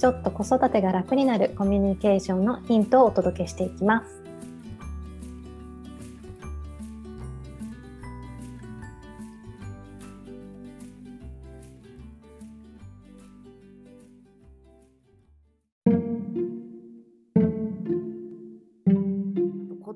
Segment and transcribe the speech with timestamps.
[0.00, 4.22] ちょっと子育てが楽になるコミュニケーションのヒントをお届けしていきます。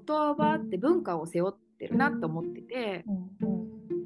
[0.06, 4.03] 言葉って文化を背負ってるなと思ってて、うんうん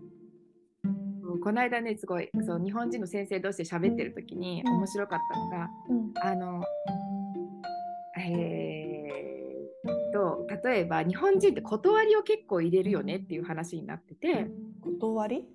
[1.49, 6.63] この間ねすごいそう日本人の先生同士で喋ってる時に面白かったのが、うん、あの
[8.19, 14.47] えー、と例えば日本人って断りを結構入れるよねっていう話になってて。
[15.01, 15.47] 断り？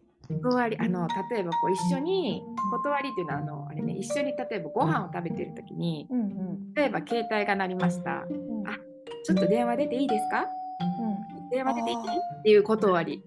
[0.42, 8.80] 断りあの例えばこう一緒に断りっていうのはあのあれ、ね、一緒に例えばご飯を食べてる時に、うんうん、例えば携帯が鳴りました、うん、あ
[9.26, 10.48] ちょっと電話出ていいですか、
[11.42, 11.98] うん、電話出ていい？
[11.98, 13.22] っていう断り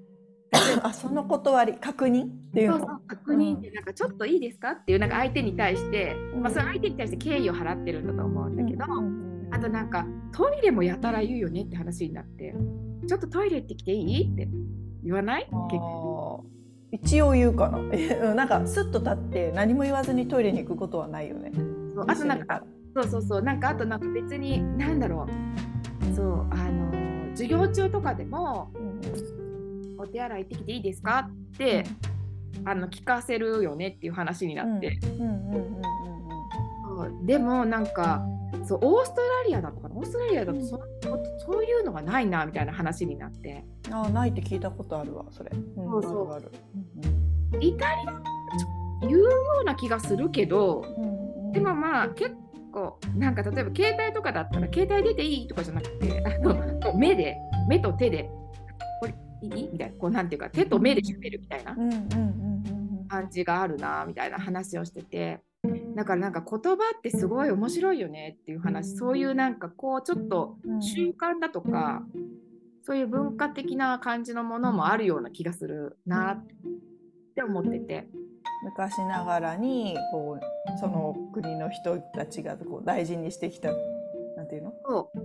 [0.82, 3.00] あその断り確認っていうの？
[3.06, 4.72] 確認ってなんかちょっといいですか？
[4.72, 12.54] っていうなんか相手に対して、うん、まあ、その相手に対して敬意を払ってるんだと思うんだけど、うん、あとなんかトイレもやたら言うよねって話になって
[13.06, 14.32] ちょっとトイレ行ってきていい？
[14.32, 14.48] って
[15.02, 15.48] 言わない？
[16.92, 18.34] 一応言うかな。
[18.34, 21.52] なんかスッと立って何も言わずにトイレに行くことはないよね。
[22.06, 22.62] あとなんか
[22.94, 23.42] そうそうそう。
[23.42, 26.14] なんかあとなんか別になんだろう。
[26.14, 29.45] そうあの授業中とかでも、うん
[29.98, 31.28] お手洗い行ってきていいですか？
[31.28, 31.84] って、
[32.64, 34.98] あの聞かせるよねっていう話になって。
[37.24, 38.24] でもなんか
[38.64, 40.80] そうオーストラリアだとかオーストラリアだとそ,、
[41.44, 43.64] そういうのがないなみたいな話になって。
[43.90, 46.32] あないって聞いたことあるわそれ、そうそう。
[46.32, 46.50] ある。
[47.60, 48.22] イタリア
[49.02, 49.28] 言うよ
[49.60, 50.84] うな気がするけど、
[51.52, 52.34] でもまあ結
[52.72, 57.36] 構なんか例えば携帯とかだったら携帯出ていいとかじゃなくてあの目で
[57.68, 58.28] 目と手で
[59.42, 59.68] いい？
[59.72, 59.98] みたいな。
[59.98, 61.76] こうなんていうか手と目で喋るみたいな。
[63.08, 65.40] 感じがあるなみたいな話をしてて。
[65.94, 68.96] だからなんか言葉ってすごい面白いよねっていう話。
[68.96, 72.02] そういうなんかこうちょっと習慣だとか
[72.82, 76.46] そういう文化的な感じのものもあるような気がするなっ
[77.34, 78.08] て思ってて。
[78.64, 83.70] 昔ながらにこうその国の人たちがこう大事にしてきた
[84.36, 84.72] なんていうの？
[84.84, 85.18] そう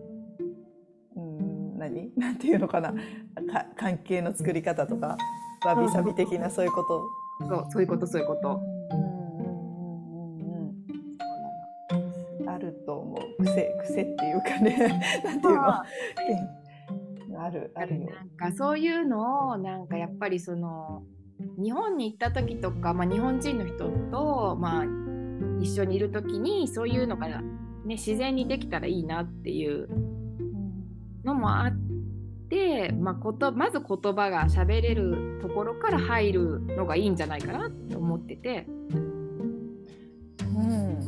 [1.90, 2.12] 何？
[2.16, 2.92] なんていうのかな？
[2.92, 2.98] か
[3.76, 5.18] 関係の作り方とか
[5.66, 7.48] わびさび的なそういうこと？
[7.48, 8.62] そうそういうことそういうこと。
[12.48, 13.44] あると思う。
[13.44, 15.02] 癖癖っていうかね。
[15.24, 15.74] なんていうの？
[17.44, 18.10] あるあるよ。
[18.12, 21.04] なんかそういうのをなんかやっぱりその
[21.58, 24.86] 日本に行った時とか、まあ、日本人の人と、まあ、
[25.60, 29.88] 一緒にいる時にそういうのが、ね、自然にできたらいいなっていう
[31.24, 31.72] のもあっ
[32.50, 38.66] て、まあ、ことまず言葉が喋れるところから入るのがいいんじゃないかなと思ってて。
[40.54, 41.00] うん、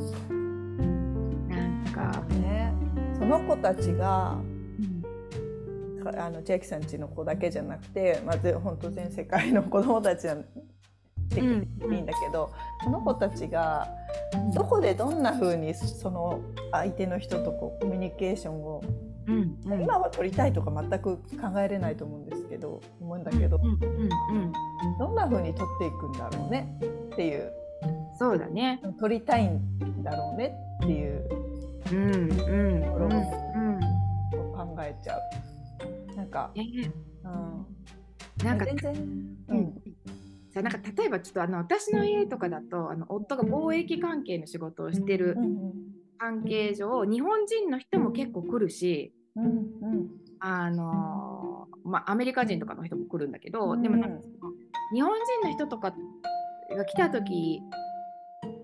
[1.49, 2.73] なんか、ね、
[3.19, 4.37] その子たちが、
[6.01, 10.43] うん、あの千秋さんちの子だけじゃなくて、まず本当全世界の子どもたちはで
[11.29, 11.47] きていい
[12.01, 13.89] んだけど、うん、その子たちが
[14.53, 16.39] どこでどんなふうにその
[16.71, 18.81] 相手の人とこうコミュニケーションを
[19.27, 24.53] うんうん、今は取りたいとか全く考えれないと思うんですけど思うんだけど、うんうんうん
[24.99, 26.77] どんな風に取っていくんだろうね。
[27.13, 27.51] っていう。
[28.19, 28.81] そうだね。
[28.99, 31.27] 取りたいんだろうねっていう。
[31.83, 31.89] と
[32.91, 33.09] ころを
[34.53, 36.15] 考えちゃう。
[36.15, 36.91] なんか、えー、
[37.23, 38.93] うん、なんか全然、
[39.49, 39.73] うん、
[40.53, 45.37] さなんか例えばちょっとあの私の家とかだとあの夫が貿易関係の仕事をしてる
[46.17, 50.09] 関係上日本人の人も結構来るし、うんうん、
[50.39, 54.25] あのまあ、アメリカ人とかの人も来るんだけど、うん、でもなんか
[54.93, 55.93] 日本人の人とか
[56.75, 57.61] が来た時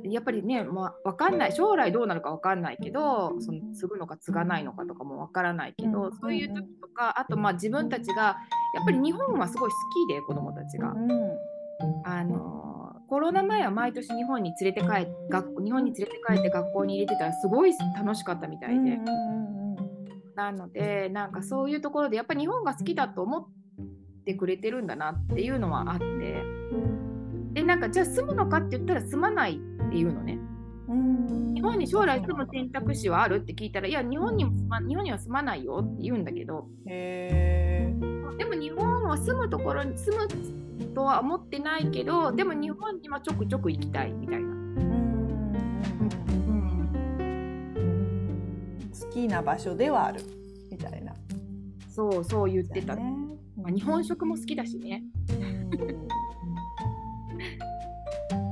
[0.03, 8.37] やっぱりね、まあ、分かんない将来どうなるか分かんないけどその継ぐのか継がないのかとかも分からないけど、うん、そういう時とかあとまあ自分たちが
[8.73, 9.75] やっぱり日本はすごい好
[10.07, 10.91] きで子どもたちが。
[10.91, 11.37] うん、
[12.05, 15.07] あのコロナ前は毎年日本に連れて帰
[15.63, 18.99] 日本に連れて帰って学校に入れてたらすごい楽しかったみたいで。
[20.39, 23.47] なのでなんかそういうところでやっぱり日本が好きだと思っ
[24.25, 26.43] てくれてるんだなっていうのはあって。
[27.51, 30.39] でなんかじゃあ住むのかって言ったら住まないっていうのね。
[30.87, 36.67] 日本本に将来住む選択肢はあるって聞いたらいや日本にも住ま日本には住まないよって言うんだけど。
[36.87, 37.93] へ
[38.37, 40.27] でも日本は住むところに住む
[40.95, 44.49] とは思ってないけどでも日本にはちょくちょく行きたいみたいな。
[48.91, 50.21] 好きな場所ではある。
[50.71, 51.13] みたいな。
[51.89, 53.01] そうそう言ってた、ね、
[53.57, 55.03] まあ、日本食も好きだしね。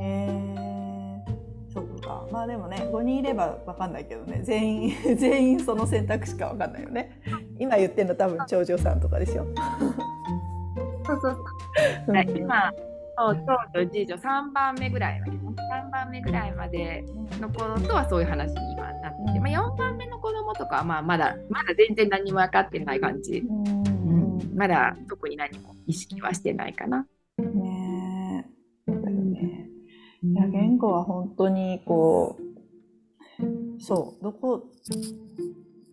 [0.02, 2.28] えー、そっか。
[2.32, 4.42] まあでもね5人いれば分かんないけどね。
[4.44, 7.22] 全員 全員その選択しか分かんないよね。
[7.60, 9.46] 今言ってるの多分長女さんとかでしょ
[11.06, 11.38] そうそう
[12.06, 12.38] そう。
[12.38, 12.72] 今
[13.18, 17.04] そう長女次女3番目ぐらいまで3番目ぐらいまで
[17.40, 27.06] の子とはそういう話に今なってて、まあ、4番目の子供とかはまあまだまだ全然何も分かってない感じ、うん、まだ特に何も意識はしてないかな。
[27.38, 28.46] ね
[28.88, 29.70] そうだよね。
[30.24, 34.64] いや言語は本当にこうそうどこ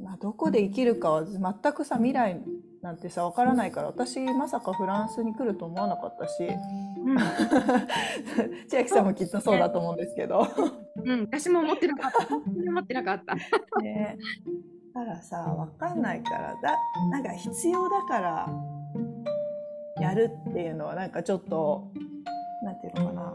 [0.02, 2.38] まあ、どこで生きるかは全くさ未来
[2.84, 7.18] なんてさ分からないから私まさかフランスに来ると思わなかったし、うん、
[8.68, 10.46] 千秋さんもきっとそうだと思うんですけど、
[11.02, 12.34] うん、私も思ってなかった。
[12.36, 13.34] 思ってなかった。
[13.80, 14.18] ね、
[14.94, 16.78] だからさ分かんないからだ。
[17.10, 18.48] なんか必要だから
[19.98, 21.90] やるっていうのはなんかちょっと
[22.64, 23.34] なんていうのかな。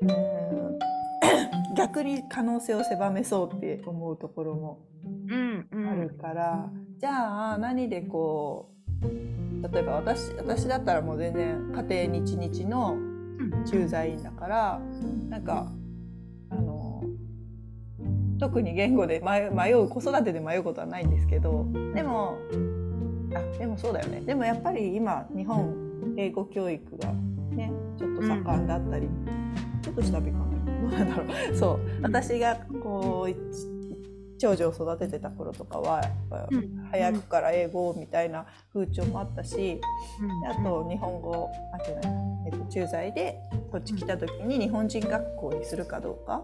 [0.00, 0.78] うん。
[1.76, 4.78] 逆に可能性を狭めそうって思うところも
[5.72, 8.68] あるから、うんうん、じゃあ何でこ
[9.02, 12.98] う例えば私私だったらもう全然家庭日々の
[13.64, 15.72] 駐在員だから、うん、なんか
[16.50, 17.02] あの
[18.38, 22.36] 特に言語で迷う子育てで迷うことはないんですけどでも
[23.34, 24.20] あでもそうだよね。
[24.20, 27.12] でもやっぱり今日本英語教育が
[27.52, 30.44] ねちょっと盛んだったり、うん、ちょっと下火かな
[30.82, 31.56] どうなんだろう。
[31.56, 31.80] そう。
[32.02, 33.79] 私がこう
[34.40, 36.02] 長女を育ててた頃とかは
[36.90, 39.80] 早くから英語みたいな風潮もあったし、
[40.48, 42.02] あと日本語あじゃない、
[42.46, 43.38] えっと、駐在で
[43.70, 46.42] こっち来た時に日本人学校にするかどうか、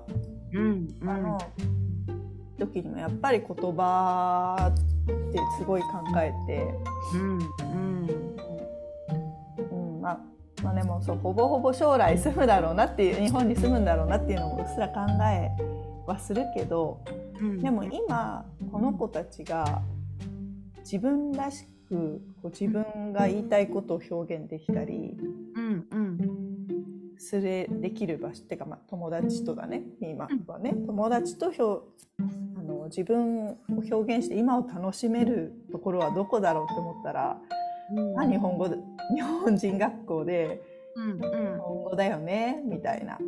[0.53, 1.39] うんあの
[2.59, 5.89] 時にもやっぱり言葉ってすごい考
[6.21, 6.75] えて。
[7.15, 7.39] うん。
[7.39, 8.37] うん
[10.01, 10.21] まあ
[10.63, 15.01] まあ、でもそうほぼほぼ将来住むだろうなっていう日本に住むんだろうなっていうのもうっすら考
[15.31, 15.51] え
[16.07, 17.01] はするけど、
[17.63, 19.83] でも今この子たちが
[20.79, 25.17] 自分らしくこう自分が言いたいことを表現できたり、
[25.57, 30.75] うんうん、すれできる場所っていうか、まあ、友達とだね今はね。
[30.87, 31.87] 友達と表
[32.21, 37.39] あの自分を表現して今を楽しめるところはどこだろうって思ったら、
[37.95, 40.63] うん、日本語日本人学校で、
[40.97, 43.19] うんうん、日本語だよねみたいな。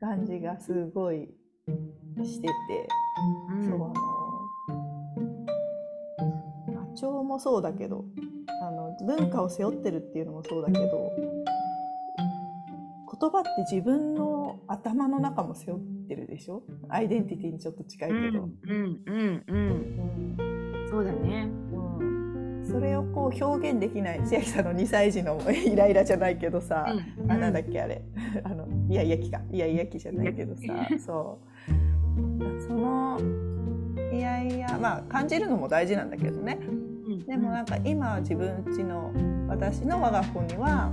[0.00, 1.28] 感じがすごい
[2.24, 2.52] してて、
[3.50, 3.94] うん、そうあの
[6.74, 8.04] 波長もそうだけど
[8.62, 11.12] あの文化を背負ってるっていうのもそうだけど
[13.20, 16.62] 言葉って自分の頭の中も背負ってるでしょ？
[16.88, 18.20] アイデンティティにちょっと近いけど。
[18.22, 20.36] うんうんうん。
[20.36, 20.42] う
[20.86, 21.63] ん、そうだね、うん、
[22.64, 26.86] それをこう表現できない千秋さんの2歳児のイライラじゃないけどさ、
[27.22, 28.02] うん、あなんだっけあれ。
[28.42, 29.40] あのいやいやきか。
[29.50, 30.62] いやいやきじゃないけどさ。
[30.98, 32.60] そう。
[32.66, 33.18] その
[34.12, 36.58] いやいやまあ感じるのも大事なんだけどね、
[37.26, 39.12] でもなんか今自分ちの
[39.48, 40.92] 私の我が子には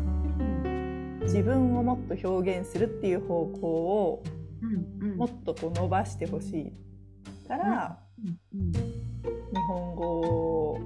[1.22, 4.24] 自分をもっと表現するっていう方向を
[5.18, 6.74] もっとこう伸ばしてほし
[7.44, 10.80] いから、日本語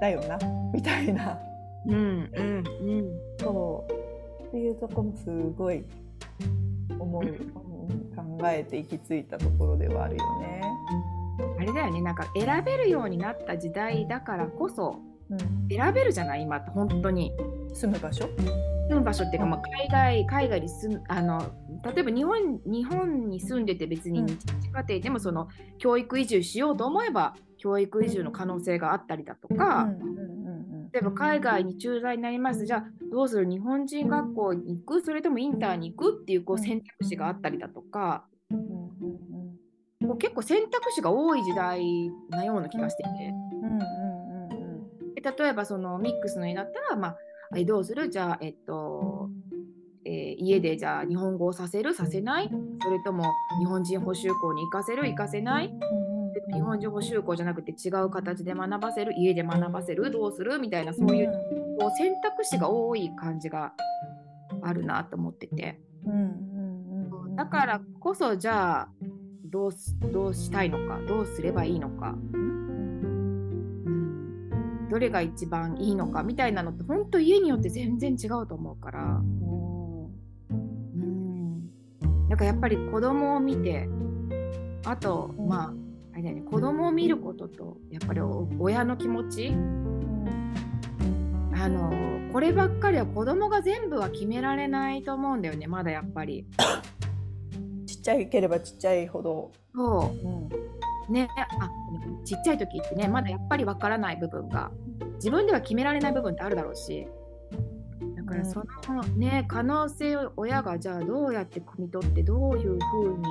[0.00, 0.38] だよな
[0.72, 1.38] みたいな、
[1.86, 4.44] うんうんうん、そう。
[4.44, 5.84] っていうとこもすごい
[6.98, 7.22] 思う。
[8.16, 10.60] 考えて行き着いたところではあるよね。
[11.58, 14.98] あれだよねなんか選べるようになった時代だからこそ、
[15.30, 15.38] うん、
[15.68, 17.32] 選べるじゃない今って本当に。
[17.74, 18.26] 住む場所？
[18.88, 21.52] 住む場所っていうか、まあ、海外海外に住むあの
[21.84, 24.38] 例えば日本日本に住んでて別に日
[24.72, 29.88] 家庭でもその教育移住しようと思えば教育移住の可能性があったりだとか、
[30.92, 32.64] 例えば海外に駐在になります。
[32.66, 33.44] じゃあどうする？
[33.48, 35.00] 日本人学校に行く？
[35.02, 36.20] それともインターに行く？
[36.22, 43.08] っていうこう選択肢があったりだとか、こう結構選択肢が多い時代なような気がしてて、
[45.22, 47.16] 例えばそのミックスの絵だったら、まあ、
[47.66, 48.08] どうする？
[48.08, 49.28] じゃあえっと
[50.08, 51.92] えー、家でじゃあ日本語をさせる？
[51.92, 52.48] させない？
[52.48, 53.24] それとも
[53.58, 55.08] 日本人補習校に行かせる？
[55.08, 55.74] 行かせない？
[56.52, 61.32] 日本人補習校じゃなくて違う形で学ばせる家で学ばせるどうするみたいなそういう
[61.80, 63.72] こう選択肢が多い感じが
[64.62, 65.80] あるなと思ってて。
[66.04, 66.36] うんうんうん
[67.36, 68.88] だからこそじゃあ
[69.44, 69.72] どう
[70.12, 73.18] どうしたいのかどうすればいいのか、うん、
[74.90, 79.20] どれが一番いいのかみたいなのって本当家によって全然違うと思うから、
[80.50, 81.70] うん、
[82.28, 83.86] なんかやっぱり子供を見て
[84.86, 85.85] あとまあ
[86.50, 88.20] 子供を見ることとやっぱり
[88.58, 89.48] 親の気持ち、
[91.54, 91.92] あの
[92.32, 96.46] こればっかりは子供が全部は決められないと思うんだよねまだやっぱり。
[98.06, 99.50] ちゃいければちっちゃいほど。
[99.74, 101.28] そう、うん、ね
[101.60, 101.68] あ
[102.24, 104.70] ちっちゃい時ってねまだやっぱりわからない部分が
[105.16, 107.06] 自分では決められない部分ってあるだろうし。
[108.16, 113.24] だからそのね可能性を親がじゃあどうやって汲み取ってどういうふうに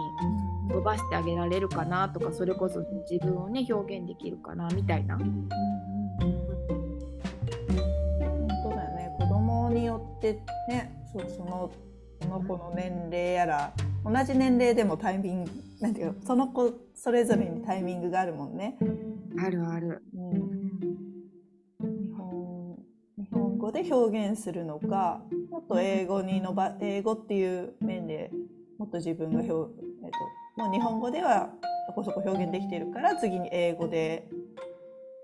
[0.70, 2.80] 伸ばしてあげられるかなとかそれこそ
[3.10, 5.18] 自分をね表現できるかなみたいな。
[5.18, 5.50] 本
[8.64, 11.72] 当だよね子供によってねそうその
[12.22, 18.78] その子の年齢やら同じ年齢でもタイミングなんていうのその子それぞれにタイミングがあるもんね。
[19.44, 20.04] あるある。
[20.16, 20.32] うん、
[22.02, 22.78] 日本
[23.18, 28.32] 日本語で表現するのかもっと英語に伸ば英語っていう面で
[28.78, 29.72] もっと自分が表、
[30.04, 30.18] えっと、
[30.56, 31.50] もう日本語では
[31.88, 34.28] そこそこ表現できてるから次に英語で、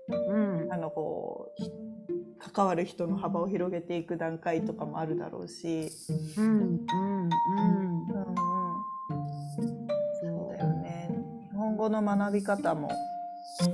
[0.08, 5.88] うん、あのこう関わる人の幅を広げていく段階とかもあるだろうし。
[6.36, 7.24] うんうんうん。
[7.24, 8.02] うん
[10.24, 11.10] そうだよね。
[11.50, 12.88] 日本語の学び方も。
[12.88, 13.64] き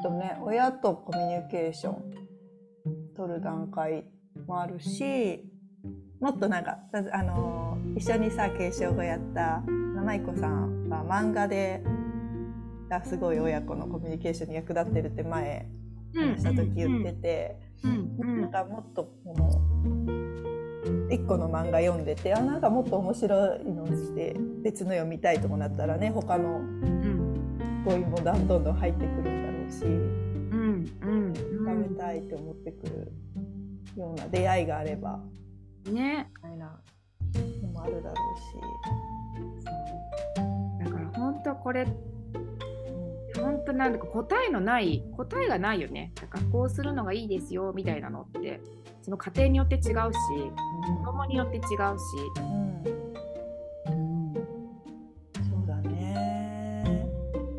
[0.00, 2.04] っとね親とコミュニケーション
[3.16, 4.04] 取る段階
[4.46, 5.44] もあるし
[6.20, 6.78] もっとなんか
[7.12, 9.62] あの一緒にさ継承語やった
[9.94, 11.82] 七井子さんは漫画で
[12.88, 15.68] がすごい親子のコミュニケーションに役立ってるって前
[16.14, 17.56] 話した時言ってて、
[18.18, 19.68] なんかもっとこの
[21.10, 26.60] 1個の漫画読んでてあなんかもっと面白いのして別の読みたいともなったらね他の
[27.84, 33.12] 語彙もどんどん入ってくるんだろうし、うんうん食べたいって思ってくる
[33.96, 35.20] ような出会いがあれば
[35.88, 36.30] ね。
[36.36, 36.80] みたいな
[37.62, 38.42] のもあるだろうし。
[40.84, 41.86] だから本当これ
[43.36, 46.12] 本当なんだか答えのない答えがないよね。
[46.14, 48.60] だからこうするのがいいですよみたいなのって
[49.02, 49.96] その家庭によって違うし、子
[51.04, 51.70] 供によって違うし、
[52.38, 52.84] うん。
[53.86, 54.40] うん、そ
[55.64, 57.06] うだね、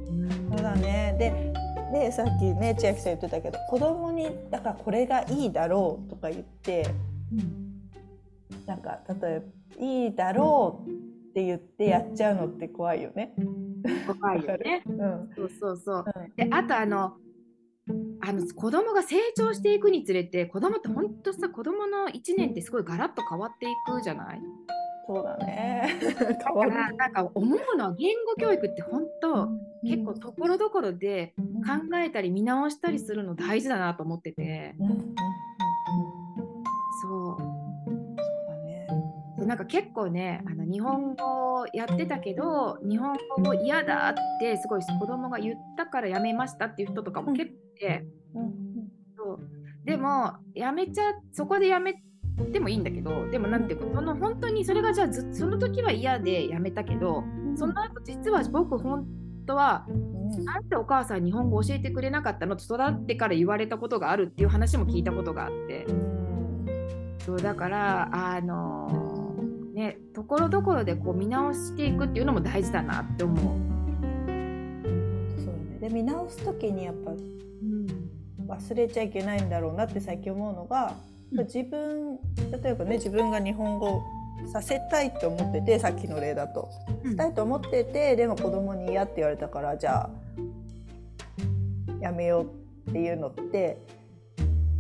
[0.08, 1.16] うん、そうだね。
[1.18, 1.54] で
[1.92, 6.88] でさっきね千秋さん言ってたけど子供にだからこれがいいだろうとか言って、
[7.34, 7.69] うん、
[8.70, 9.40] なんか例え
[9.80, 13.34] ばいいだろうって言ってやっちゃうのって怖いよね。
[14.22, 14.84] 怖いよね。
[14.88, 16.06] うん、そうそうそう。
[16.36, 17.16] であとあの
[18.22, 24.42] あの子供が成長していくにつれて子供って本当さ子供の1年ってすごいガラッと変わっていくじゃない？
[25.08, 25.90] そうだね。
[26.46, 26.72] 変わる。
[26.72, 31.34] なんか思うのは言語教育って本当、うん、結構ところどころで
[31.66, 34.76] 考えたり見直したりするの大事だなと思ってて。
[34.80, 35.16] うん、
[39.50, 48.54] なんか結構ねあの日本語やってたけど日本語嫌だってすごい子供が言ったからやめましたっていう人とかも結構いて、うん、
[49.18, 49.40] そう。
[49.86, 51.96] でもやめちゃそこでやめ
[52.54, 57.24] てもいいんだけどでもなんていうかその本当にそれがじゃあずその時は嫌でやめたけど
[57.56, 59.08] その後実は僕本
[59.48, 59.88] 当は
[60.46, 62.56] なんでお母さん日本語教えてくれなかったの？
[62.56, 65.88] と育ってから言われたことがあるっていう話も聞いたことがあって。
[67.26, 69.09] そうだからあのー
[69.80, 73.38] ね、ところどころでこう見直していくっていうのも大事だなって思う。
[75.38, 77.88] そうね、で見直す時にやっぱ、うん、
[78.46, 80.96] 忘れちゃいけないんだろうなって最近思うのが、
[81.32, 82.18] うん、自分
[82.62, 84.04] 例えばね自分が日本語
[84.52, 86.70] させたいと思っててさっきの例だと、
[87.06, 90.10] したいと思っててでも子供に嫌って言われたからじゃあ
[92.02, 93.78] やめようっていうのって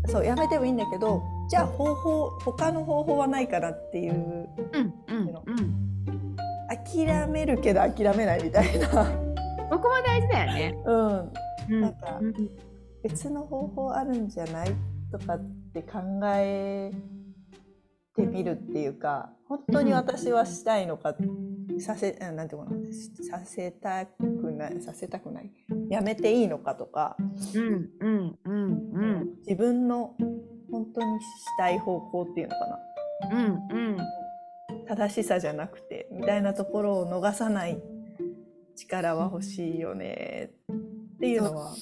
[0.07, 6.35] そうやめてもいいんだけどじゃあ方法他の方法はないかなっていう、うんうんうん、
[6.67, 8.87] 諦めるけど諦めないみたいな。
[8.87, 10.75] そこも大事だよね。
[11.69, 12.19] うん、なんか、
[13.03, 14.75] 別の方法あるんじゃない
[15.11, 15.39] とかっ
[15.73, 15.99] て考
[16.35, 16.91] え
[18.15, 21.15] てみるっていうか本当に私はしたいのか、
[21.79, 23.39] させなんていうかな。
[23.39, 25.51] させたくないさせたくない。
[25.89, 27.17] やめていいのかとか、
[27.55, 30.15] うんうんうんうん、自分の
[30.71, 31.25] 本当にし
[31.57, 32.79] たい方向っていうのかな、
[33.31, 33.97] うんうん、
[34.87, 37.79] 正しさじゃなくてみたいなところを逃さない
[38.75, 40.51] 力は欲しいよね。
[41.15, 41.73] っていうのは。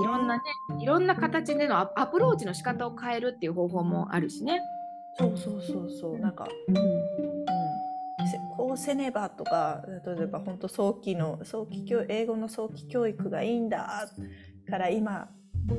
[0.00, 0.42] いろんなね
[0.80, 4.60] いろんな形でのアプローチの仕方を変えるっていう方法もあるしね。
[5.18, 6.18] そうそうそうそう。
[6.18, 6.76] なんか、うん。
[6.76, 6.84] うん、
[8.56, 14.08] こうせねばとか例えば本当早期の早期教英語の早期教育がいいんだ
[14.68, 15.28] から今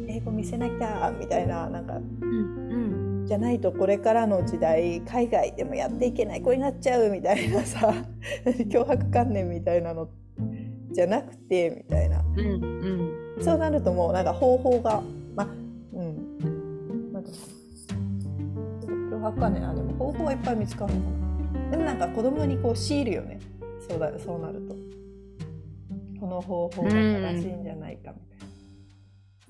[0.07, 7.93] 英語見せなきゃみたいななんか、うんうん、じゃないとこれからの時代海外でもやっていけない子になっちゃうみたいなさ
[8.45, 10.09] 脅迫観念みたいなの
[10.91, 12.63] じゃなくてみたいな、うん
[13.37, 15.01] うん、そうなるともうなんか方法が
[15.35, 15.47] まあ
[15.93, 17.13] うん。
[17.13, 17.29] なんか
[18.89, 21.07] 脅迫観念あでも方法はいっぱい見つかるのか
[21.65, 21.71] な。
[21.71, 23.39] でもなんか子供にこう強いるよね。
[23.87, 24.75] そうだそうなると。
[26.19, 28.48] この方法が正しいんじゃないかみたいな。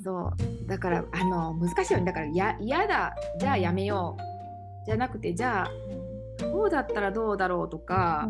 [0.01, 0.67] そう。
[0.67, 1.99] だからあの難しいよ。
[1.99, 3.15] ねだからや嫌だ。
[3.39, 4.85] じゃあやめよう。
[4.85, 8.27] じゃなくてじゃあこうだったらどうだろうとか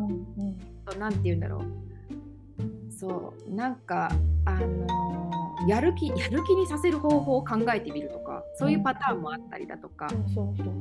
[0.97, 3.53] 何、うんうん、て言うんだろうそう。
[3.53, 4.11] なんか
[4.45, 10.07] あのー、やる気やる気にさせる方法を考えてみるとかそういうパターンもあったりだとか。
[10.11, 10.79] うん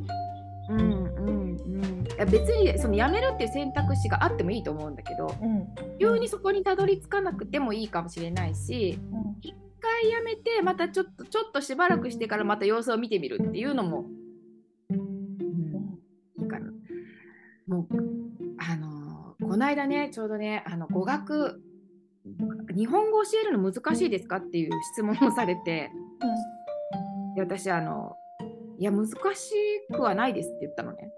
[0.70, 5.66] うんうん、いや別にそのやめるっていう選択肢があってもいいと思うんだけど、うん、
[5.98, 9.17] 急にそこにたどり着かなくてもいいかもしれないし、うん、
[9.80, 14.06] 回やめてまたちょっとちょっとしばらくしてからまた様子を見てみるっていうのも、
[14.90, 15.98] うん、
[16.40, 16.70] いいかな。
[17.66, 17.86] もう
[18.58, 21.60] あのこの間ねちょうどねあの語学
[22.74, 25.90] 日本語教えるの難しいですかっていう質問をされて、
[27.28, 28.16] うん、で私あの
[28.78, 29.14] いや難し
[29.92, 31.10] くはないですって言ったのね。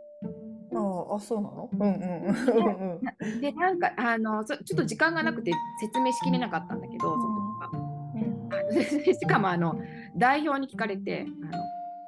[0.72, 6.86] ああそうなの、うんうん、でなんかあのちょっと時間がなくて説明しきれなかったんだ
[8.73, 9.80] しかもあの
[10.16, 11.62] 代表に聞かれてあの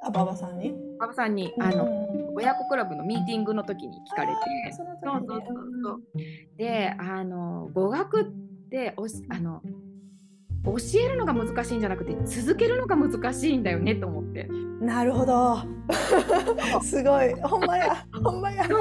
[0.05, 0.73] あ馬場さんに？
[0.99, 1.89] 馬場さんにあの、
[2.35, 4.73] 親子クラブのミーティングの時に聞かれて。
[4.73, 5.43] そうそうそう
[5.83, 6.03] そう。
[6.57, 8.25] であの語学っ
[8.71, 9.63] ておあの
[10.65, 14.49] 教えるのが難しいんじゃなくて続けるのが難しいんだよねと思って。
[14.81, 15.59] なるほど。
[16.83, 17.33] すごい。
[17.43, 18.05] ほんまや。
[18.25, 18.65] ほんまや。
[18.65, 18.81] そう。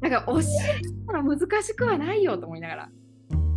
[0.00, 2.88] なんか教えるのが難しくはないよと思いながら。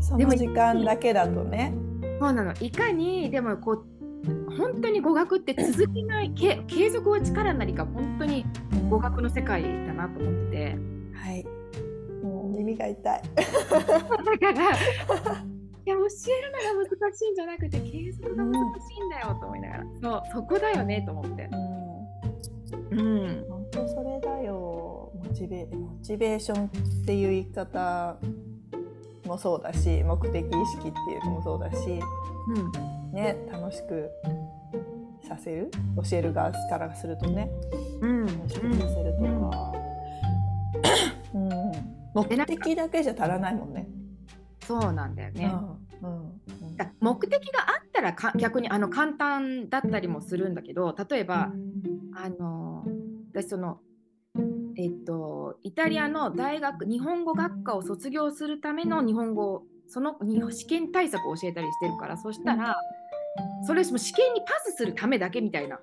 [0.02, 1.74] その時間だけだとね
[2.22, 2.54] そうなの。
[2.62, 8.46] いかにでもこう本当に語学って続けない継続は力なりか本当に
[8.92, 10.78] 語学の世界だなと思ってて。
[11.16, 11.44] はい。
[12.24, 13.22] もう耳が痛い。
[13.36, 14.52] だから
[15.84, 16.06] いや教える
[16.76, 21.50] のが難しいんじゃなくて継続が難しいんだよと思いながら、うん、そうそこだよねと思って。
[22.92, 25.12] うん、うん、本当それだよ。
[25.16, 26.70] モチベモチベーションっ
[27.04, 28.20] ていう言い方
[29.32, 34.10] もそうだし目的意識っていうのもそうだし、うんね、楽しく
[35.28, 35.72] させる？
[36.10, 37.50] 教える側からするとね、
[38.02, 39.74] うん、楽しくさせるとか、
[41.34, 41.72] うん、うん、
[42.14, 43.88] 目的だけじゃ足らないもんね。
[44.68, 45.54] そうなんだよね。
[46.02, 46.40] うん、うん、
[47.00, 51.52] 目的があったらか逆にあの簡単だったりもするんだけど例えば、
[52.16, 52.84] あの
[53.34, 53.80] 私その
[54.78, 55.21] えっと、
[55.72, 60.18] イタリアの大学日本語学科を卒業するための日本語その
[60.52, 62.76] 試験対策を教えたりしてるからそしたら
[63.66, 65.80] それも試験にパスするためだけみたいな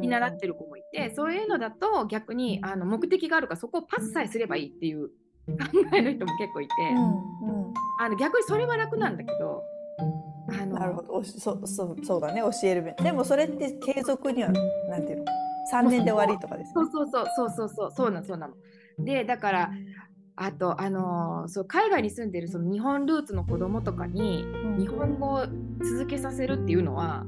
[0.00, 5.14] に習ってる子もいてそういうのだと逆にあの目的があるからそこをパスさえすればいいっていう考
[5.94, 9.62] えの人も結構いて、うんうん、あの逆にそれは楽なんだけど。
[10.60, 11.24] あのなるほど。
[11.24, 12.42] そそそうだね。
[12.42, 15.24] 教える面でもそれって継続にはなんていうの？
[15.72, 18.54] 3年で終わりとかです、ね、そうそうそうそうそうそうそうなのそうなの。
[18.98, 19.70] でだから
[20.36, 24.44] あとあのー、そう海外に住んでるその日本ルーツの子供とかに
[24.78, 25.46] 日本語を
[25.82, 27.24] 続けさせるっていうのは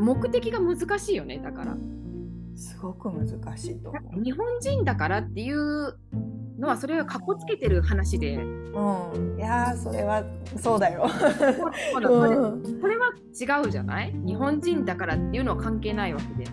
[0.00, 1.76] 目的が難しいよねだから。
[2.56, 5.96] すごく難しいと日本人だからっていう
[6.58, 8.36] のはそれはかっこつけてる話で。
[8.36, 10.22] うん、いやそれは
[10.58, 11.08] そうだよ。
[11.08, 13.12] それは
[13.62, 14.12] 違うじゃない？
[14.26, 16.50] 日本人だからっていうのは関係ないわけで。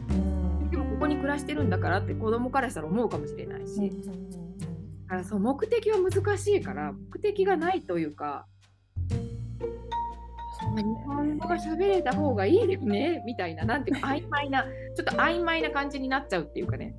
[0.98, 3.92] ここに暮らしてるんだからって子供からしたら思うかもしれないし、
[5.06, 8.48] だからそう目的は難しいから目的がないというか、
[10.76, 16.96] 日本語が喋れた方がいいよねみたいななんていうか曖昧なちょっと曖昧な感じになっちゃうっていうかね。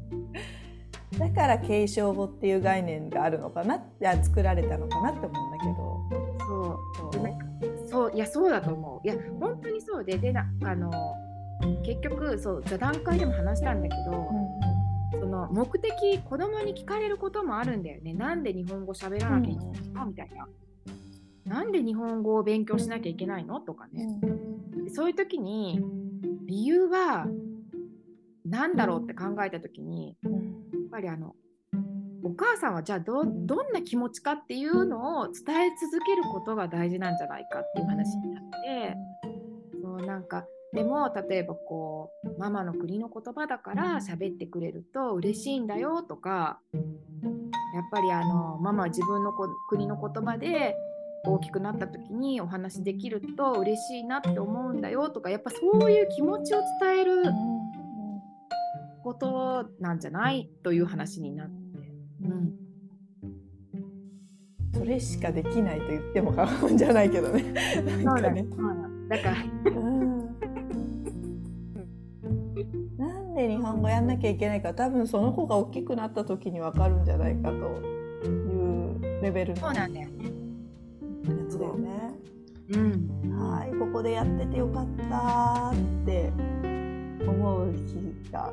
[1.19, 3.83] だから継承語っていう概念があるのかな
[4.23, 5.99] 作られたのかなって思うんだけど。
[6.47, 9.09] そうそうそういやそうだと思う。
[9.09, 10.89] いや本当にそうででなあの
[11.85, 14.29] 結局そう座談会でも話したんだけど、
[15.12, 18.14] うん、その目的子供に聞かれることもあるんだよね。
[18.14, 20.47] なんで日本語喋らなきゃいけないの、みたいな。
[21.44, 23.61] なんで日本語を勉強しなきゃいけないの？
[23.61, 24.07] とかね、
[24.77, 25.81] うん、そういう時に
[26.47, 27.27] 理由は
[28.44, 30.33] 何だろうって考えた時に、やっ
[30.90, 31.35] ぱりあの
[32.23, 38.97] お母さんはじゃあどどんな気持ちかっていうのを伝え続けることが大事なんじゃないかっていう話になって、
[39.81, 46.81] そうなんかでも例えばこうママの国の言葉だから喋ってくれると嬉しいんだよとかや
[47.81, 49.33] っぱりあのママは自分の
[49.68, 50.76] 国の言葉で
[51.24, 57.22] 大きくなった時にお話できると嬉しいなって思うんだよとかやっぱそういう気持ちを伝える
[59.02, 61.52] ことなんじゃないという話になって。
[62.24, 62.68] うん
[64.74, 67.42] それしかできないと言っても過言じゃないけどね。
[68.04, 68.46] なんかね。
[69.09, 69.37] だから、
[73.38, 80.24] で日本語やんなきゃいけないか多分その子が大きくなった時に分かるんじゃないかというレベルのそうなんだよね。
[81.29, 81.90] やつだよね。
[82.70, 86.33] うん、はいここでやっててよかったって
[87.27, 88.53] 思う日が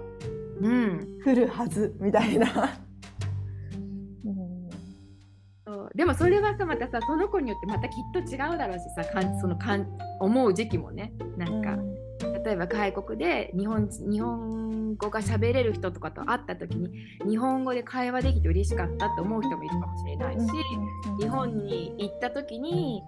[1.23, 2.79] 来るはずみたいな。
[5.95, 9.87] でもそれはさまたさその子によってまたきっと違うだろうしさかんそのかん
[10.19, 11.94] 思う時期もねなんか、うん、
[12.45, 16.91] 例えば外国で日本日本語が喋れる人とかと会った時に
[17.27, 20.41] 日本語で会話できて嬉しかったって思う人もいるかもしれないし、
[21.09, 23.01] うん、日本に行った時に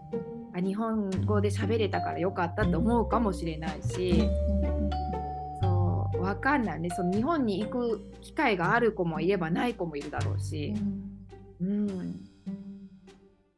[0.56, 4.28] あ日本語で喋れたからよかったって思うかもしれないし。
[5.62, 6.90] そう分かんないね。
[6.90, 10.74] その日本に行く機会がある子もいればない子もいるだろうし、
[11.62, 12.26] うん、うん。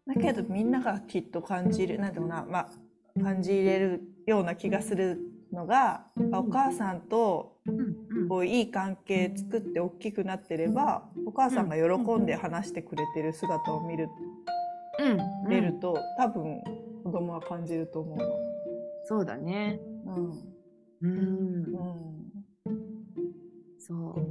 [0.08, 2.70] だけどみんながきっと感じるなんていうな、まあ、
[3.24, 5.20] 感じれるような気がする
[5.54, 7.58] のがお母さんと
[8.28, 14.10] こういい関係作って大きくなってればお母さんが喜んで話してくれてる姿を見る、
[15.50, 16.62] れると多分
[17.04, 18.26] 子供は感じると思うの。
[19.06, 19.80] そうだね。
[20.06, 20.44] うん。
[21.02, 21.12] うん。
[21.12, 22.32] うん、
[23.80, 24.30] そう。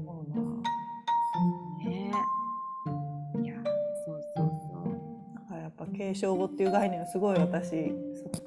[5.99, 7.93] 継承語っていう概念はすごい私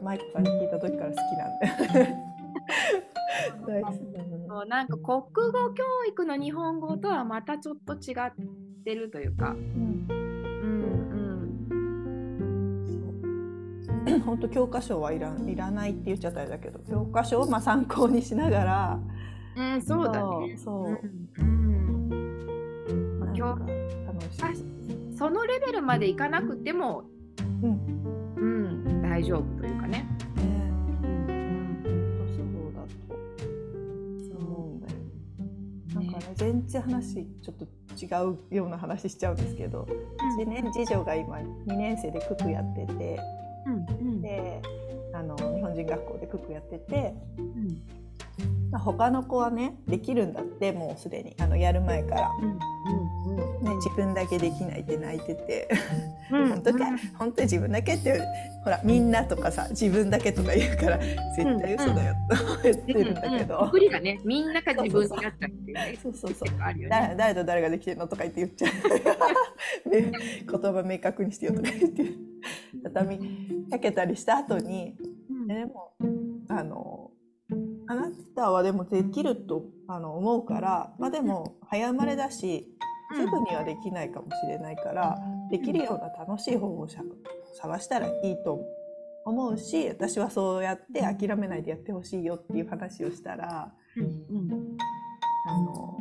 [0.02, 2.31] マイクから聞いた時から好きなんで
[4.48, 8.32] そうなんか国語教育の日本語とはまたちょっと違っ
[8.84, 9.52] てるというか。
[9.52, 10.08] うん
[14.26, 16.80] 本当教科書はいらいらないって言っちゃったんだけど。
[16.80, 19.00] 教科書をまあ参考にしながら、
[19.56, 20.58] うん、そうだね。
[20.58, 20.90] そう、う。
[20.90, 25.18] ん、うん、楽しい。
[25.18, 27.04] そのレベルまでいかなくても
[27.62, 30.08] うん、うん、大丈夫というかね。
[36.42, 43.20] 全然話ちょっと違うような話しちゃうんですけど、うん、年次女が今2年生でククやってて、
[43.68, 44.60] うんうん、で
[45.14, 47.42] あの日本人学校でククやってて、う
[48.76, 51.36] ん、他の子はねできるんだってもうすでに。
[51.40, 52.32] あのやる前から。
[52.42, 52.58] うん。
[53.64, 55.70] ね、自分だけできないって泣いてて、
[56.32, 56.86] うん、本当か、
[57.18, 58.22] 本当に自分だけって
[58.64, 60.98] ほらみんなとかさ自分だけとか言うから
[61.36, 66.50] 絶対嘘だよと言ってるんだけど、うんうん、がねみんなが自分になったっていうねそうそうそう。
[66.90, 68.70] 誰誰と誰ができてるのとか言って言っちゃ
[69.86, 70.12] う、 ね、
[70.50, 72.32] 言葉明確にしてよとか言って。
[72.84, 74.96] 畳みかけたりした後に、
[75.30, 75.94] うん、でも
[76.50, 77.12] あの
[77.88, 82.68] あなたはでもできるとあの思うからまあでも早生まれだし
[83.14, 85.18] すぐにはできないかもしれないから、
[85.50, 88.62] できるような楽しい方法を探したらいいと
[89.26, 89.58] 思う。
[89.58, 94.04] し私はそうやって諦めないでやってほしいよっていう話をしたら、うん。
[94.04, 94.78] うん、
[95.48, 95.98] あの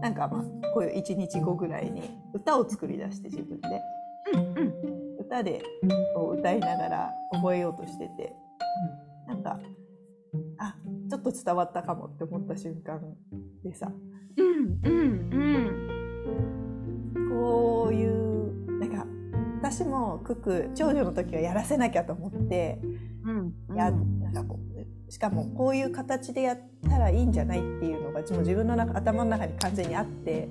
[0.00, 2.02] なんかまあこういう1日後ぐらいに
[2.32, 3.80] 歌を作り出して自分で、
[4.34, 5.62] うんうん、歌で
[6.14, 8.34] こう歌いながら覚えようとしてて、
[9.28, 9.60] うん、なんか
[10.58, 10.74] あ
[11.08, 13.00] ちょっと伝わったかもって思った瞬間
[13.62, 13.92] でさ、
[14.36, 15.04] うんうん
[17.16, 19.06] うん、こういうなんか
[19.60, 22.80] 私もクク長女の時はやらせなきゃと思って、
[23.68, 24.58] なんかこ
[25.08, 30.48] うしかもこういう形でやったらいいんじゃないっていうのがもう自分の中頭の中に完全にあって、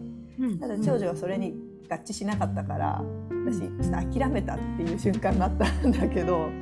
[0.60, 1.54] ただ長女はそれに
[1.90, 3.04] 合致しなかったから
[3.46, 6.54] 私ちょっと諦めたっていう瞬間があったんだけど、うん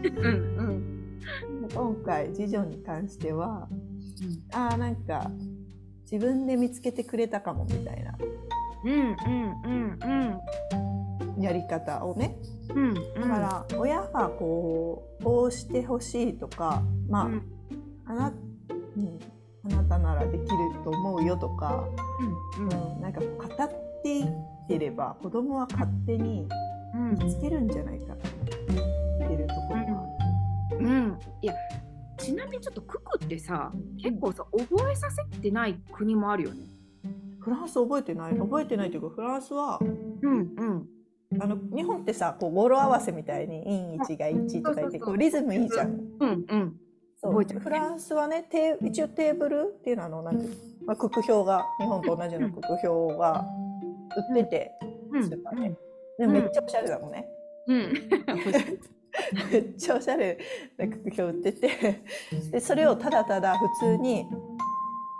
[1.61, 3.75] うん、今回次女に関しては、う
[4.25, 5.31] ん、ああなんか
[6.11, 8.15] 自分で見つけてくれたかもみたいな、
[8.83, 9.15] うんうん
[9.63, 9.99] うん
[11.35, 12.37] うん、やり方をね、
[12.69, 17.43] うんうん、だから親がこうこうしてほしいとかまあ、うん、
[18.05, 18.33] あな
[18.97, 19.19] うん、
[19.71, 20.47] あなたならできる
[20.83, 21.87] と思うよとか、
[22.57, 24.27] うん、うん、なんか語っていっ
[24.67, 26.47] てれば子供は勝手に
[26.93, 28.27] 見つけるんじゃないかと
[28.73, 29.85] 思ってるところがあ
[30.71, 30.77] る。
[30.79, 31.53] うん、うん、いや
[32.31, 36.65] ちなみにちょっとククってさ、結構さ覚えさせてない国もあるよね。
[37.41, 38.37] フランス覚えてない？
[38.37, 40.53] 覚えてないというかフランスは、うん。
[40.55, 40.87] うん。
[41.41, 43.63] あの日本ってさこう語呂合わせみたいに
[43.99, 45.99] 「陰一が一」とか言ってこうリズムいいじゃん。
[46.19, 46.75] うんうん。
[47.21, 53.45] 覚えてフランスはねテ一応テーブルっていうのはあのなんていうまあ、区標が日本と同じような区標が
[54.33, 54.71] 売ってて、
[55.21, 55.75] スーパーで、
[56.17, 57.27] でめっちゃおしゃれだもんね。
[57.67, 57.93] うん、
[59.51, 60.37] めっちゃおしゃれ
[60.77, 62.03] な区標売ってて。
[62.51, 64.25] でそれをただただ普通に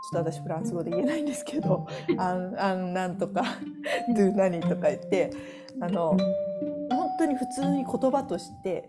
[0.02, 1.86] ちょっと私フランス語で言えないんですけど
[2.18, 3.44] 「あん あんなんとか
[4.16, 5.32] 「ドゥ何」とか言って
[5.80, 6.18] あの
[6.90, 8.88] 本当に普通に言葉として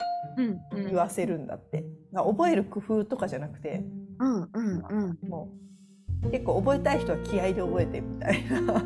[0.75, 1.85] 言わせるんだって、
[2.15, 3.85] 覚える工夫とかじゃなくて、
[4.19, 4.85] うんうん
[5.23, 5.49] うん、も
[6.25, 8.81] う結構覚えたい人は気合で覚えてみたいな。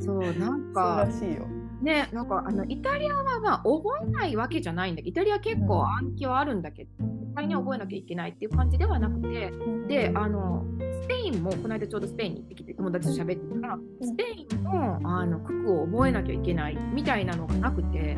[0.00, 1.59] そうなんかそうらしいよ。
[1.82, 9.50] ね、なんかあのイタリアはまあ覚えないわけじゃないんだけどイタリア結構暗記はあるんだけど絶対に覚えなきゃいけないっていう感じではなくて
[9.88, 10.64] であの
[11.02, 18.16] スペインもこの間ちょうどスペインに行ってきて友達と喋ってたらスペインもあの九九を覚えなきゃいけないみたいなのがなくて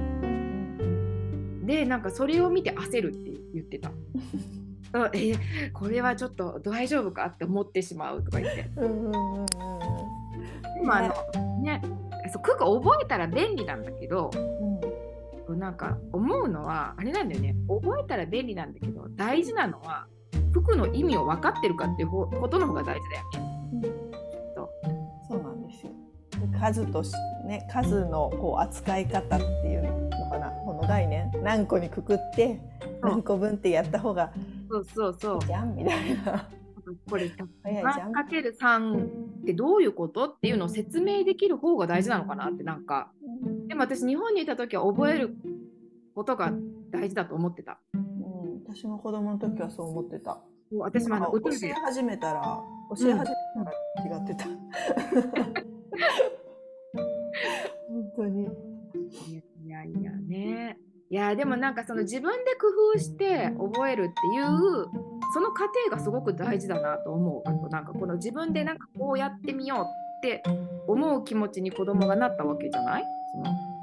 [1.64, 3.92] でなんかそれを見て焦るって言ってた。
[5.14, 5.34] え
[5.72, 8.68] これはちょっと大丈夫かって思ってしまうとか言って。
[10.84, 11.80] まああのね
[12.32, 14.30] そう九九覚えたら便利なんだけど、
[15.48, 17.54] うん、なんか思うのはあれなんだよね。
[17.68, 20.06] 覚えたら便利なんだけど大事なのは
[20.52, 23.52] 服の意味を分かってるかっていうことの方が大事だよね。
[23.74, 23.82] うん、
[25.28, 25.42] そう。
[25.42, 25.92] なんですよ。
[26.58, 27.12] 数とし
[27.46, 30.50] ね数のこう扱い方っていうのかな。
[30.50, 31.30] この概念。
[31.42, 32.60] 何個にくくって
[33.02, 34.32] 何個分ってやった方が
[34.70, 35.40] そうそうそう。
[35.44, 36.48] じゃんみたいな。
[37.08, 37.26] これ
[37.64, 39.04] 3かける3
[39.42, 43.10] ってどういうことっていうのを説明できる方が大事なのかなってなんか
[43.68, 45.36] でも私日本にいた時は覚える
[46.14, 46.52] ことが
[46.90, 50.40] 大事だと思ってた、うん、私も子供の時はそう思ってた
[50.78, 52.60] 私もあの教え始めたら
[52.96, 56.41] 教え始めたら違ってた、本
[61.12, 64.86] いやでもなんかその自分で工夫して覚えるっていう
[65.34, 67.48] その過程がすごく大事だなと思う。
[67.48, 69.84] あとなんかこの自分でなんかこうやってみようっ
[70.22, 70.42] て
[70.88, 73.04] 思う気持ちに子供がなったわけじゃない？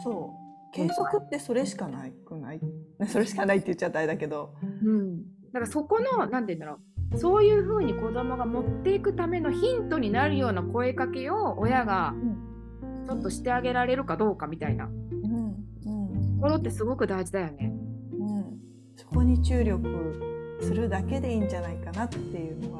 [0.03, 0.73] そのそう。
[0.73, 2.59] 継続ってそれしかないくない？
[3.07, 5.17] それしかないって言っちゃったあれだけど、うん、
[5.51, 6.79] だからそこの何て言うんだろ
[7.13, 7.17] う。
[7.19, 12.15] そういうふうに子供が持っていくためのヒントになるような声かけを親が
[13.07, 14.89] ちょっとしてあげられるかどうかみたいな
[16.39, 17.73] ところってすごく大事だよね。
[18.17, 18.59] うん、
[18.95, 22.79] そこに注力するだけでいいんじゃないかなっていうのは、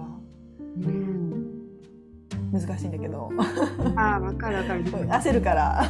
[0.60, 3.30] うん、難しいんだけど。
[3.98, 4.84] ああ分かる分かる。
[5.12, 5.84] 焦るから。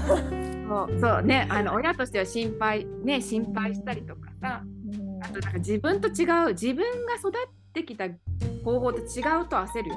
[0.68, 1.48] そうそうね。
[1.48, 7.32] あの親としては心配ね心配したりとかさ、うん、あとなんか自分と違う自分が育っ
[7.72, 8.06] てきた
[8.64, 9.96] 方法と違うと焦るよ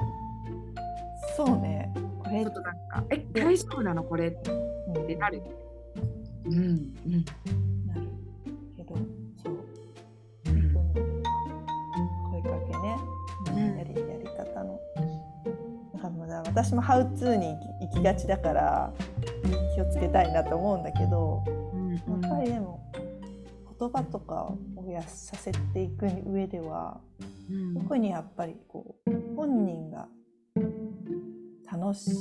[1.35, 1.91] そうね。
[2.19, 2.43] これ。
[2.43, 4.31] ちょっとなんかえ大丈夫なのこれっ
[5.07, 5.41] てなる
[6.45, 7.25] うんうん
[16.53, 18.93] 私もハウツーに行きがちだから
[19.73, 22.79] 気をつけたいなと思うんだけど、うんうん、やっぱりでも
[23.79, 27.01] 言葉とかをやさせていく上では、
[27.49, 30.07] うん、特にやっぱりこう本人が
[31.71, 32.11] 楽し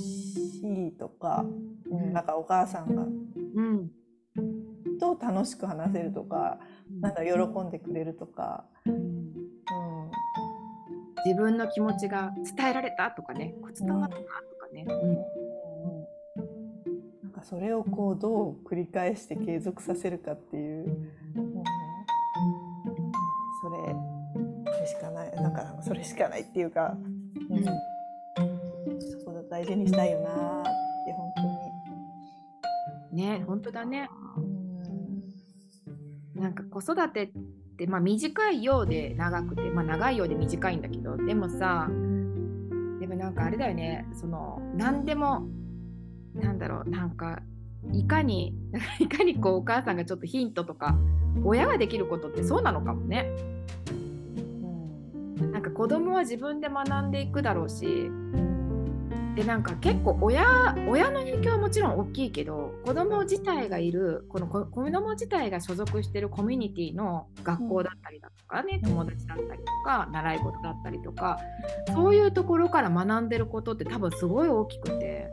[0.62, 1.44] いとか、
[1.90, 3.90] うん、なんかお母さんが、うん、
[4.98, 6.58] と楽しく話せるとか、
[6.90, 9.41] うん、なんか喜んでくれるとか、うん
[11.24, 15.14] 自分の気持ちが伝えられたとかね伝わったとかね、うん、
[17.22, 21.62] なんかそれをこうどう繰り返して継続させるかっていう、うん、
[23.62, 23.94] それ
[24.74, 25.30] それしかない。
[25.36, 26.96] なんかそれしかないっていうか、
[27.50, 27.70] うん、そ
[29.24, 30.64] こを大事にしたいよなっ
[31.06, 31.42] て本当
[33.16, 33.22] に。
[33.22, 34.08] ね本当だね、
[36.36, 37.28] うん、なんか子育てっ
[37.76, 41.88] てまあ短いようで長くて、まあ、長いようで短いんだけどでもさ
[43.00, 45.46] でもなんかあれだよねその何でも
[46.34, 47.40] なんだろうなんか
[47.92, 48.54] いかに
[49.00, 50.96] いかにこうお母さんがちょっとヒントとか
[51.44, 53.26] 親ができることってそうなのかもね。
[55.40, 58.10] うん、なんか子供は自分で学んでいくだろうし
[59.34, 71.38] でなんか結構親親の影響はもちろん大きいけど子供自体がいるこの子供自体が所属してるコミュニティの学校だったりだとかね、うん、友達だったりとか習い事だったりとか
[71.94, 75.28] そういうところから学んでることって多分すごい大きくて、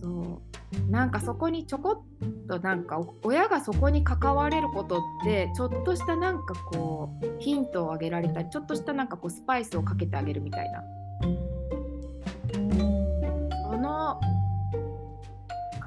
[0.00, 0.90] そう。
[0.90, 10.82] なんかそこにちょこっとなんか親がそこに関われることってちょっとしたなんかこうヒントをあげられたりちょっとしたなんかこうスパイスをかけてあげるみたいな。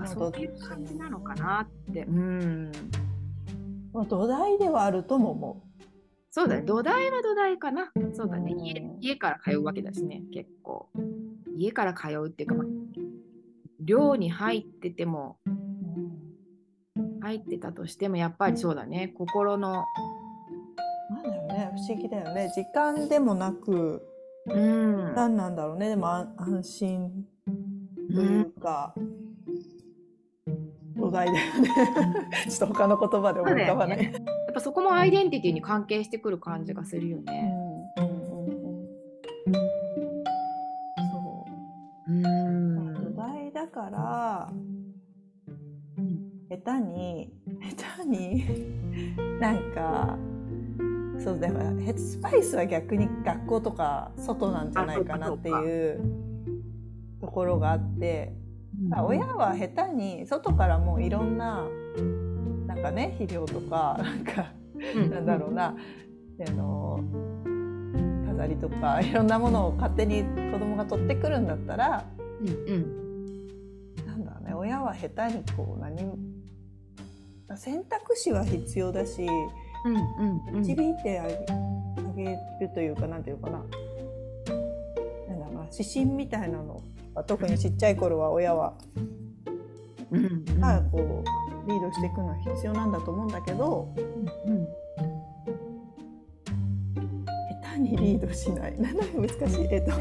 [0.08, 2.04] そういう感じなのかなって。
[2.04, 2.72] うん。
[4.08, 5.72] 土台ではあるとも思う。
[6.34, 7.92] そうだね、土台は土台かな。
[8.14, 10.90] そうだね、家家から通うわけだしね、結構。
[11.58, 12.68] 家から通うっていうか、まあ、
[13.82, 15.38] 寮に入ってても、
[17.20, 19.84] 入ってたとしても、やっぱりそうだね、心の。
[21.10, 22.50] なんだよね、不思議だよね。
[22.56, 24.02] 時間でもなく、
[24.48, 27.26] うん、何なんだろうね、でも安心
[28.16, 28.96] というか。
[31.12, 31.70] 土台だよね
[32.50, 37.52] ちょっと他の言葉で思い浮かばない、ね、やっぱそこもアイデンティティに関係してくる感じがするよね。
[37.98, 38.26] うんうんうん、
[41.12, 41.46] そ
[42.08, 42.12] う。
[42.12, 42.94] うん。
[42.94, 44.52] 土台だから、
[46.50, 47.32] 下手に
[47.78, 48.44] 下手に
[49.40, 50.18] なんか
[51.24, 56.02] そうだからヘッドスパイスは逆に学校とか外なんじゃないかなっていう
[57.22, 58.34] ところがあって
[59.06, 61.68] 親は下手に外からもういろんな
[62.68, 64.54] なんかね肥料とか なんか、
[65.10, 65.76] なんだろうな、
[66.48, 67.04] あの
[68.28, 72.06] 飾りとかいろんなものを勝手に子供が取ってくるんだったら、
[72.42, 76.18] うんうん、なんだろうね親は下手にこう何も
[77.56, 79.26] 選択肢は必要だし、
[79.86, 81.28] うんうん、導いてあ
[82.16, 83.58] げるというかなんていうかな。
[83.60, 86.82] なんだろうな指針みたいなの
[87.28, 88.74] 特にちっちゃい頃は親は、
[90.12, 91.24] うん、まあこ
[91.68, 93.94] うリードしていくのは必要なんだと思うんだけど、
[94.46, 94.66] うん、
[97.62, 98.78] 下手にリードしない。
[98.80, 99.68] なんだ難しい。
[99.72, 99.98] えっと。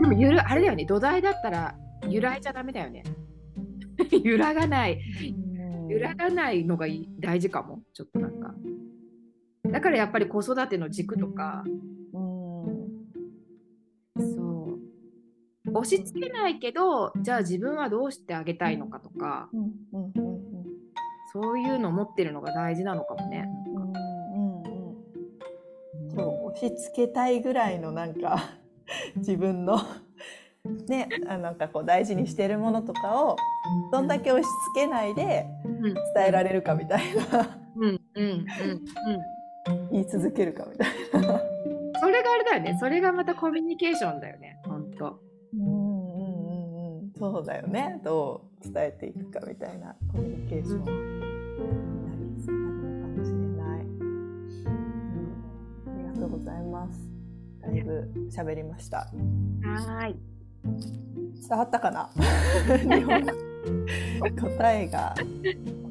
[0.00, 0.84] でもゆるあれだよね。
[0.84, 1.74] 土台だったら
[2.08, 3.02] 揺らいじゃダメだよね。
[4.24, 5.00] 揺らがない。
[5.88, 6.86] 揺らがないのが
[7.20, 7.82] 大事かも。
[7.92, 8.54] ちょっとなんか。
[9.64, 11.64] だからやっぱり子育ての軸とか、
[15.74, 19.48] 押し付けないけどじゃあ自分はどうしてあげたいのかとか、
[21.32, 23.48] そういうのを持ってるのが大事なのかもね。
[26.14, 28.50] そう押し付けたいぐらいのなんか
[29.16, 29.78] 自分の
[30.88, 33.36] ね、あなんかこう大事にしてるものとかを
[33.92, 35.46] どんだけ押し付けないで
[36.14, 38.46] 伝えられるかみたいな、うんうんうん
[39.66, 41.40] うん、言い続けるかみたいな。
[42.00, 42.76] それがあれだよね。
[42.78, 44.57] それがまたコミュニケーションだよね
[47.18, 50.84] そうだよねどう伝えていくかみたいなコミュニケーション。
[50.84, 53.88] になるのかもしれない、う
[55.10, 55.32] ん、
[55.86, 57.00] ありがとうございます。
[57.60, 59.10] だいぶ喋りました。
[59.62, 60.16] はい。
[61.48, 62.10] 伝わったかな？
[64.40, 65.14] 答えが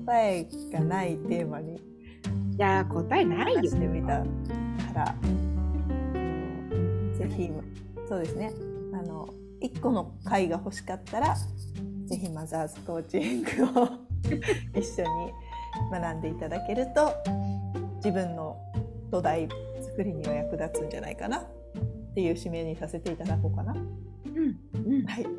[0.05, 1.75] 答えがないテーマに。
[1.75, 1.79] い
[2.57, 4.25] や答えないよしてみたか
[4.95, 5.15] ら、
[7.15, 7.51] ぜひ
[8.09, 8.51] そうですね。
[8.93, 9.29] あの
[9.61, 11.35] 1個の回が欲しかったら
[12.07, 13.49] 是非マザーズコーチング
[13.81, 13.89] を
[14.79, 15.33] 一緒に
[15.91, 17.13] 学んでいただけると
[17.97, 18.57] 自分の
[19.11, 19.47] 土台
[19.81, 21.43] 作りには役立つんじゃないかなっ
[22.13, 23.73] ていう指名にさせていただこうかな。
[23.73, 25.25] うん、うん、はい。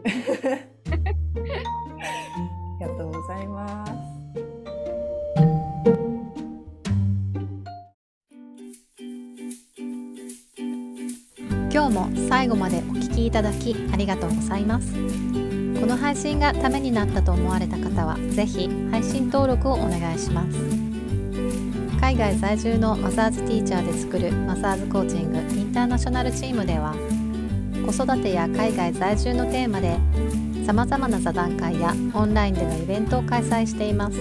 [2.81, 4.08] ありがとうございます。
[11.91, 14.93] 今日も最後までお聞きいただきありがとうございます。
[14.93, 20.59] この配信がためになったと思われた方は是非配信登録をお願いします。
[21.99, 26.95] 海外在住のマザーズティーチャーで作るマザーズコーチングインターナショナルチームでは
[27.87, 29.97] 子育てや海外在住のテーマで
[30.67, 34.19] さまざまな座談会やオンラインでのイベントを開催しています。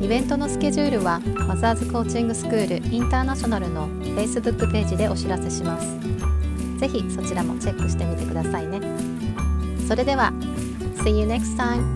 [0.00, 6.05] イベントのスケジュールはマザーズコーチングスクールインターナショナルの Facebook ページでお知らせします。
[6.78, 8.80] ぜひそちらもチェックしてみてくださいね。
[9.88, 10.32] それでは、
[11.04, 11.95] See you next time!